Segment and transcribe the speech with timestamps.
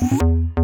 [0.00, 0.63] Música